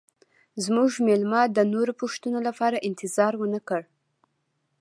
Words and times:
زموږ 0.63 0.91
میلمه 1.07 1.41
د 1.57 1.59
نورو 1.73 1.93
پوښتنو 2.01 2.39
لپاره 2.47 2.83
انتظار 2.87 3.33
ونه 3.37 3.59
کړ 3.67 3.81